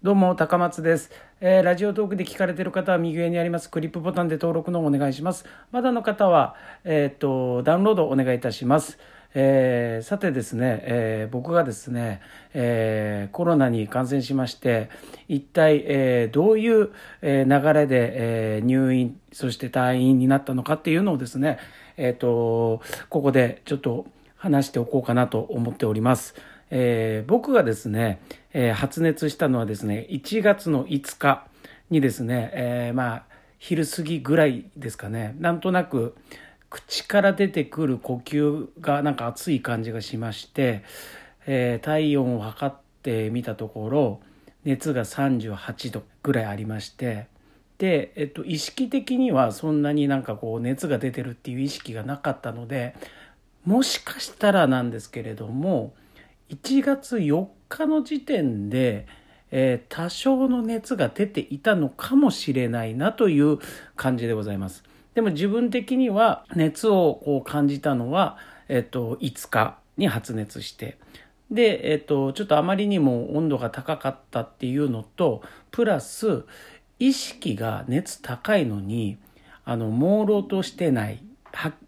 [0.00, 1.10] どうも、高松です、
[1.40, 5.44] えー、ラジオトークで聞かれている方は右上にありますクリップボタンで登録のお願いします。
[5.72, 8.96] まだの方は、えー、っと、ダウンロードお願いいたします。
[9.34, 12.20] えー、さてですね、えー、僕がですね、
[12.54, 14.88] えー、コロナに感染しまして、
[15.26, 16.90] 一体、えー、どういう、
[17.20, 21.58] え、流れで、えー、入院、そして退院になったのかっていうのをですね、
[21.96, 24.06] えっ、と、ここでちょっと
[24.36, 26.36] 話しておこうかなと思っております。
[26.70, 28.20] えー、僕がですね、
[28.52, 31.46] えー、発熱したのはですね、1月の5日
[31.90, 33.22] にですね、えー、まあ、
[33.58, 36.14] 昼過ぎぐらいですかね、なんとなく
[36.70, 40.82] 口から出てくる呼吸がなんか熱い感じがしまして、
[41.46, 44.20] えー、体温を測ってみたところ、
[44.64, 47.26] 熱が38度ぐらいありまして、
[47.78, 52.94] で、えっと、意識的にはそんなになんかこう熱が出てるっていう意識がなかったので、
[53.64, 55.94] もしかしたらなんですけれども、
[56.50, 59.06] 1月4日の時点で、
[59.50, 63.58] えー、多少の熱が出ていたのかもしれないなという
[63.96, 64.84] 感じでございます。
[65.14, 68.38] でも自分的には熱をこう感じたのは、
[68.68, 70.98] えっと、5日に発熱して、
[71.50, 76.44] で、えっと、ちょっとあまりにも温度が高かったっていうのと、プラス、
[76.98, 79.18] 意識が熱高いのに、
[79.64, 81.22] あの、朦朧としてない、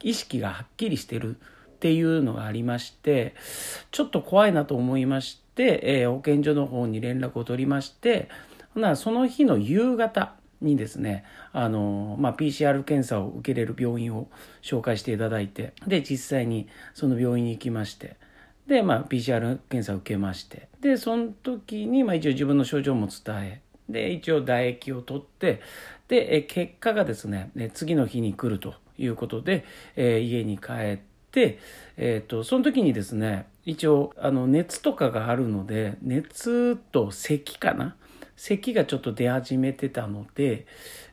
[0.03, 1.36] 意識がはっきりしてる
[1.81, 3.34] っていうのがありまして、
[3.91, 8.28] ちょっと怖いなと思いまして、えー、保健所の方に連絡を取りまして、
[8.75, 14.28] なその日の夕方にですね、あの、まあ、PCR 検査を受けれる病院を
[14.61, 18.19] 紹介していただいて、で、実際にその病院に行きまして、
[18.67, 25.62] で、まあ、PCR 検査を受けまして、で、その時に、まあ、一応自分の症状も伝え、で、一応唾液を取って、
[26.09, 29.65] で、結果がですね、次の日に来るということで、
[29.97, 31.09] えー、家に帰って、
[31.97, 37.97] えっ、ー、と、その時にですね、一応、あの、熱とかがあるので、熱と咳かな？
[38.37, 40.67] 咳がちょっと出始めてたので、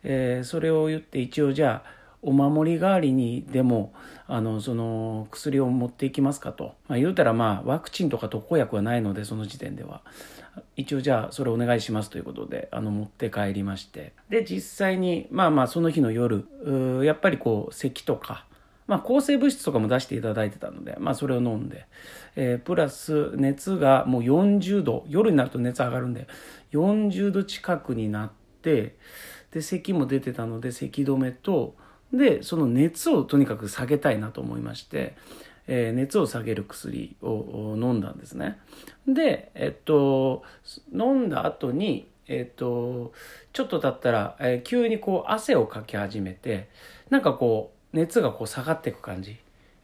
[0.04, 3.94] えー、それを言って一応じゃあ、お守り代わりにでも、
[4.28, 6.76] あの、その薬を持っていきますかと。
[6.88, 10.02] まあ言うたらまあワクチンとか特効薬はないので、その時点では。
[10.76, 14.14] 一応じゃあそれお願いしますということで、あの持って帰りまして。
[14.30, 16.46] で、実際に、まあまあその日の夜、
[17.04, 18.46] やっぱりこう咳とか、
[18.88, 21.86] まあ、抗生物質とかも出していただいてたので、まあ、それを飲んで、
[22.36, 26.28] えー、プラス熱がもう40度、夜になると熱上がるんで、
[26.72, 28.32] 40度近くになっ
[28.62, 28.96] て、
[29.52, 31.76] で、咳も出てたので、咳止めと、
[32.14, 35.16] で、その熱をとにかく下げたいなと思いまして、
[35.68, 38.60] えー、熱を下げる薬を飲んだんですね。
[39.08, 40.44] で、えっと、
[40.94, 43.12] 飲んだ後に、えっと、
[43.54, 46.70] ちょっと経ったら、えー、急にこう汗をかき始めて、
[47.10, 49.38] なんかこう、熱がこう下がっていく感じ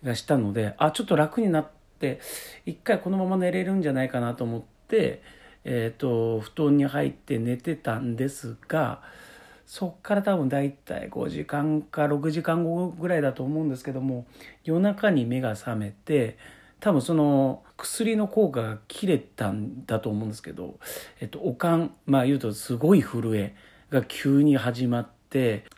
[0.03, 1.67] がしたのであちょっと楽になっ
[1.99, 2.19] て
[2.65, 5.21] 一回このまま寝れるんじゃないかなと思って、
[5.63, 9.01] えーと、布団に入って寝てたんですが
[9.65, 14.25] そっから多分大体5時間か6時間後ぐらいだと思うんですけども
[14.63, 16.37] 夜中に目が覚めて
[16.81, 20.79] 多分その薬の効果が切れたんだと思うんですけど、
[21.21, 23.55] えっと、おかんまあ言うとすごい震え
[23.89, 25.12] が急に始まって。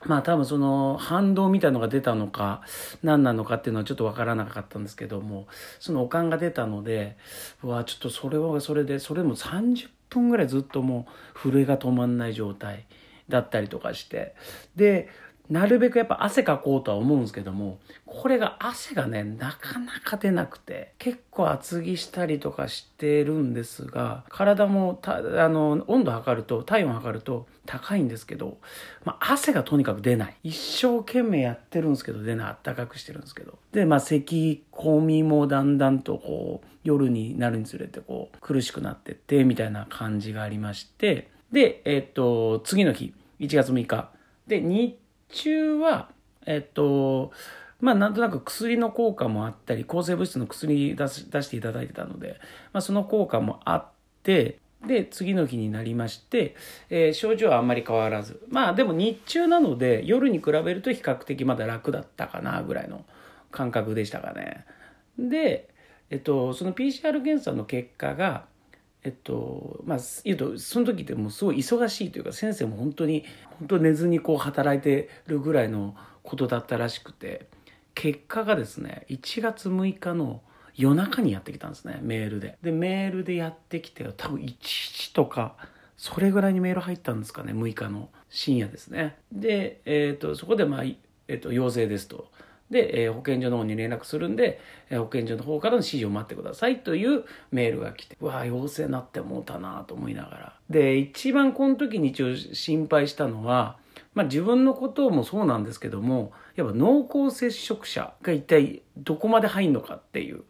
[0.05, 2.61] まあ多分その反動みたいのが出たのか
[3.03, 5.47] 何なのかっていうのはちょっとわからなかったんですけども
[5.79, 7.17] そのおかんが出たので
[7.63, 12.85] うわちょっとそれはそれでそれも30分ぐらいずっともう震えが止まんない状態
[13.29, 14.35] だったりとかして
[14.75, 15.09] で
[15.49, 28.57] なるべくやっぱ汗かこうとは思うんですけども、これが汗がね、なかなか出なくて、結構厚着したりとかしてるんですが、体もた、あの、温度測ると、体温測ると高いんですけど、
[29.03, 30.35] まあ、汗がとにかく出ない。
[30.43, 32.47] 一生懸命やってるんですけど、出ない。
[32.47, 33.57] あったかくしてるんですけど。
[33.71, 44.09] で、まあ、咳込みもだんだんとこう、夜になるにつれてこう、苦しくなってって、みたいな感じがありまして、で、えっと、次の日、1月6日。
[44.47, 44.97] で、日
[45.29, 46.09] 中は、
[46.45, 47.31] えっと、
[47.81, 52.39] まあなんとなく薬の効果もあったり、抗生物質の薬出し出していただいてたので、
[52.73, 53.87] まあその効果もあっ
[54.23, 56.55] て、で、次の日になりまして、
[56.89, 58.45] えー、症状はあんまり変わらず。
[58.49, 63.03] まあでも日中なので、夜に比べると比較的まだ楽だったかなぐらいの
[63.51, 64.65] 感覚でしたかね。
[65.17, 65.69] で、
[66.09, 68.45] えっと、その PCR 検査の結果が、
[69.05, 73.23] えっと、まあ、言うと、その時ってもうすごい忙しいというか、先生も本当に、
[73.59, 77.47] 本当寝ずにこう働いてるぐらいのことだったらしくて、
[77.93, 80.41] 結果がですね、1月6日の
[80.73, 82.57] 夜中にやってきたんですね、メールで。
[82.63, 85.55] で、メールでやってきて、多分1時とか、
[85.97, 89.17] それぐらいにメール入ったんですかね、6日の深夜ですね。
[89.31, 92.31] で、えっ、と、そこでまあ、えっ、と、陽性ですと。
[92.69, 94.59] で、えー、保健所の方に連絡するんで、
[94.89, 100.53] えー、保健所の方からの指示を待ってくださいというメールが来て、うわ陽性になってもうたなと思いながら。
[100.69, 103.77] で、一番この時に一応心配したのは、
[104.13, 110.43] まあ自分のこともそうなんですけども、やっぱ濃厚接触者が一体どこまで入るのかっていう、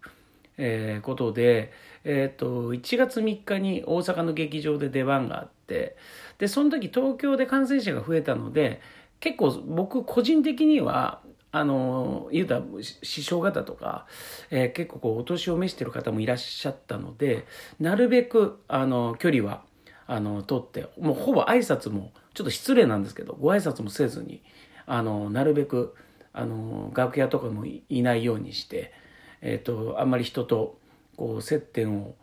[0.58, 1.74] えー、ことで、
[2.06, 5.98] えっ、と、1月3日に大阪の劇場で出番があって、
[6.38, 8.80] で、その時東京で感染者が増えたので、
[9.20, 11.22] 結構僕個人的には
[11.56, 14.08] あの言うたら師匠方とか、
[14.52, 17.46] えー、結構こうお年を召してる方もいらっしゃったので
[17.80, 19.64] なるべくあの距離は
[20.06, 24.44] あの取ってもうほぼ挨拶もちょっと失礼なんですけどご挨拶もせずに
[24.86, 25.96] あのなるべく
[26.34, 28.92] あの楽屋とかもいないようにして、
[29.40, 30.78] えーと、あんまり人と
[31.16, 32.16] こう接点を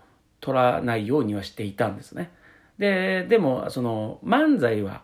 [0.42, 2.30] 取らないようにはしていたんですね。
[2.82, 5.02] ででもその漫才は、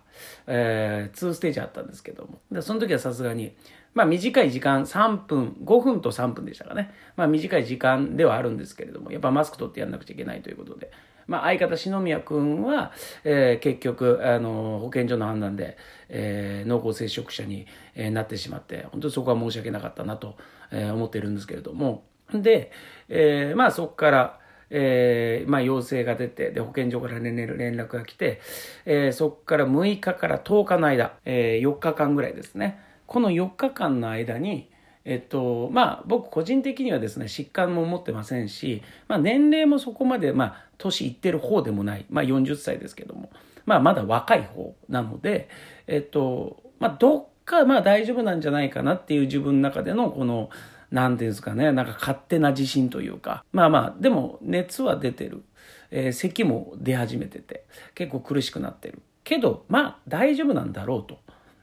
[0.49, 3.55] えー、2ステージあったんですけどもでその時はさすがに
[3.95, 6.93] まあ短い時間3分、5分と3分でしたかね。
[7.17, 10.91] まあ短い時間ではあるんですけれども、やっぱマスク取ってやんなくちゃいけないということで。
[11.27, 12.93] まあ相方篠宮くんは、
[13.25, 15.77] えー、結局、あの、保健所の判断で、
[16.09, 20.37] えー、濃厚接触者に、え、なってしまって、本当にそこは申し訳なかったなと、
[20.71, 22.05] えー、思っているんですけれども。
[22.33, 22.71] で、
[23.09, 24.38] えー、まあそこから、
[24.71, 28.41] えー、まあ陽性が出て、で、保健所から連絡が来て、
[28.85, 32.81] えー、そこから6日から10日の間、えー、4日間ぐらいですね。
[33.07, 34.71] この4日間の間に、
[35.05, 43.31] えっと、まあ、僕個人的にはですね、疾患も持ってませんし、まあ、年齢もそこまで、まあ、年いってる方でもない、まあ、40歳ですけども、
[43.65, 45.49] まあ、まだ若い方なので、
[45.87, 50.51] えっと、まあ、どっか、まあ、大丈夫なんじゃないかなっていう自分の中での、この、
[50.91, 55.43] なんていうんですかね、なんか勝手な自信というか、まあまあ、でも、熱は出てる。
[55.91, 57.65] えー、咳も出始めてて、
[57.95, 59.01] 結構苦しくなってる。
[59.25, 61.19] けど、まあ、大丈夫なんだろうと、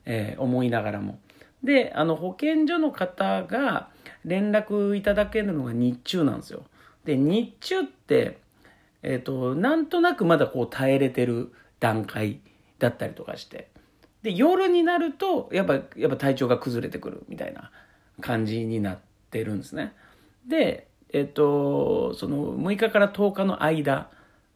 [0.05, 1.19] えー、思いながらも。
[1.63, 3.89] で、あの、保健所の方が
[4.23, 6.63] 連絡いただけるのが日中なんですよ。
[7.05, 8.39] で、日中って、
[9.03, 12.39] えっ、ー、と、なんとなくまだこう耐えれてる段階
[12.79, 13.69] だったりとかして。
[14.23, 17.71] で、夜になると、やっぱ、やっぱ体調が崩れてくるみたいな
[18.21, 19.93] 感じになっててるんですね。
[20.47, 24.09] で、えっ、と、その6日から10日の間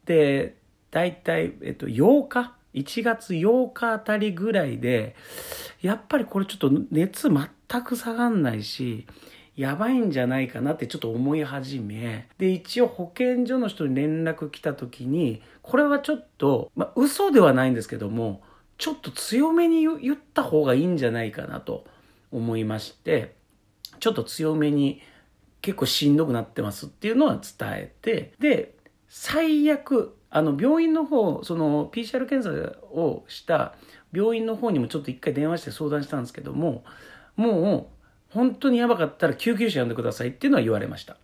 [0.06, 0.56] で、
[0.92, 5.16] だいたい、えっ、と、8日1月8日あたりぐらいで、
[5.82, 9.06] やっぱりこれちょっと熱全く下がんないし、
[9.58, 18.42] やばいんじゃないかなってちょっと思い始め、で、一応保健所の人に連絡来た時に、これはちょっと、まあ、嘘ではないんですけども、
[18.78, 21.84] ちょっと強めに言った方がいいんじゃないかなと
[22.32, 23.39] 思いまして、
[24.00, 25.02] ちょっと強めに
[25.62, 28.76] 結構しんどくなってますっていうのは伝えて、で、
[29.08, 33.74] 最悪、あの病院の方その PCR 検査をした
[34.14, 36.84] 病院の方にもちょっと一回電話して相談したんですけども
[37.36, 37.90] も
[38.32, 41.18] う本当にやばかったら救急車呼んでくださいっていうのは言われました。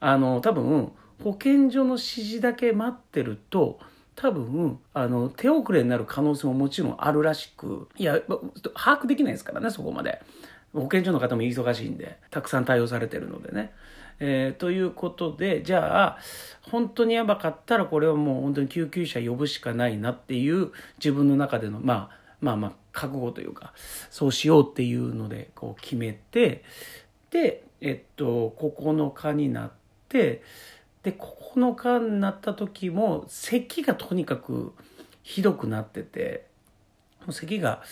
[0.00, 0.92] あの多分
[1.22, 3.78] 保健所の指示だけ待ってると
[4.16, 8.20] 多分あの手遅れになる可能性ももちろんあるらしくいや
[8.74, 10.20] 把握できないですからねそこまで。
[10.72, 13.72] 保健所の方も忙しいんでたくさん対応されてるのでね。
[14.24, 16.18] えー、ということで、じゃあ、
[16.70, 22.10] 本当にやばかったらこれはもう本当に救急車呼ぶしかないなっていう自分の中での、まあ、
[22.40, 23.72] まあまあ、覚悟というか、
[24.10, 26.62] そうしようっていうので、こう決めて、
[27.30, 29.70] で、えっと、9日になっ
[30.08, 30.42] て、
[31.02, 34.72] で、9日になった時も、咳がとにかく
[35.22, 36.46] ひどくなってて、
[37.22, 37.82] もう咳が、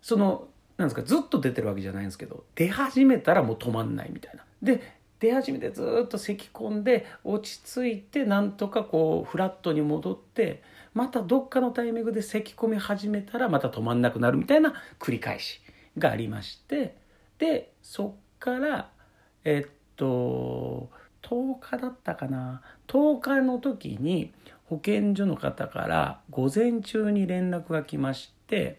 [0.00, 4.44] その、なんですか、ずっと出てるわけじゃないんですけど、出始めたらもう止まんないみたいな。
[4.62, 4.80] で、
[5.24, 10.62] 出始めてずっと咳き込んで落ち着いてなんとかこうフラットに戻って
[10.92, 15.60] またどっかのタイミングで咳き込み始めたらまた止まんなくなるみたいな繰り返し
[15.96, 16.96] がありまして
[17.38, 18.90] でそっから
[19.44, 20.90] えっと
[21.22, 24.32] 10日だったかな10日の時に
[24.66, 28.78] 保健所の方から午前中に連絡が来まして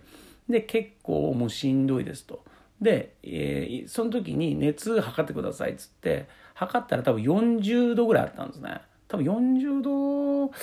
[0.50, 2.44] で結構もうしんどいですと。
[2.82, 10.54] で、えー、その時に熱測ってくださいっつって測ったら多分40度ぐらいあったんですね多分40度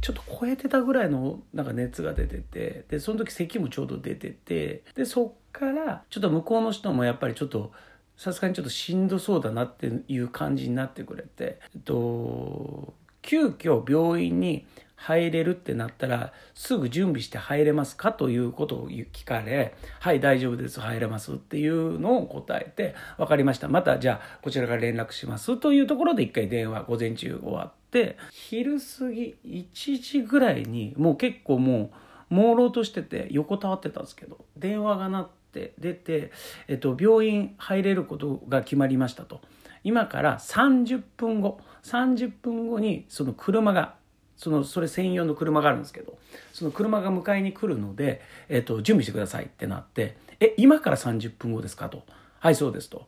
[0.00, 7.72] ちょっと超えてたぐらいのなんか熱が出ててでその時咳もちょうど出ててでそっからちょっと向こうの人もやっぱりちょっと
[8.16, 14.66] さすがにちょっとしんどそうだなっていう感じになってくれて、えっと、急遽病院に
[15.00, 31.90] 入れるってなったらすぐ準備して入れますかということを聞かれはい大丈夫です入れますっていうのを答えて分かりましたまたじゃあこちらから連絡しますというところで一回電話午前中終わって昼過ぎ1時ぐらいにもう結構も
[32.30, 36.30] う朦朧としてて横たわってたんですけど電話が鳴って出て、
[36.68, 39.40] えっと、病院入れることが決まりましたと。
[39.82, 43.94] 今から30分後、30分後にその車が、
[44.40, 46.16] その、それ専用の車があるんですけど、
[46.54, 52.04] その車が迎えに来るので、えっと、準備してくださいってなって、え、今から30分後ですかと。
[52.38, 53.06] はい、そうですと。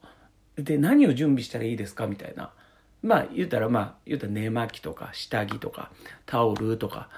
[0.57, 2.51] で、何を準備したらいいですかみたいな。
[3.03, 5.91] まあ、言ったら、まあ、言ったら寝巻きとか、下着とか、
[6.27, 7.09] タオルとか、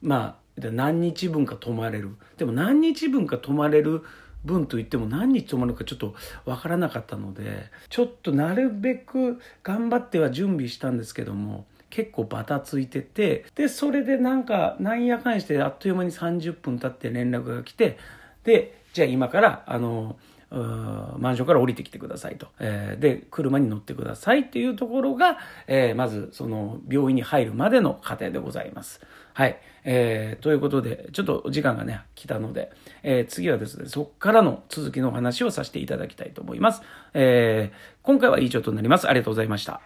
[0.00, 2.14] まあ、何日分か泊まれる。
[2.36, 4.04] でも何日分か泊まれる
[4.44, 17.98] 分といっても何日泊まるかちょっとわからなかったので、ちょっとなるべく頑張っては準備したんですけども、結構バタついてて、で、それでなんか、なんやかんしてあっという間に30分経って連絡が来て、
[18.44, 20.16] で、じゃあ今から、あの、
[20.50, 22.48] マンションから降りてきてくださいと。
[22.60, 29.00] えー、で、車に乗ってくださいっていうところが、えー、まず、その、病院に入るまでの過程でございます。
[29.34, 29.58] はい。
[29.84, 32.70] えー、ということで、ちょっと時間がね、来たので、
[33.02, 36.82] えー、次はですね、そこからの続きのお話をさせていただきたいと思います。
[37.14, 39.08] え、今回は以上となります。
[39.08, 39.80] ありがとうございました。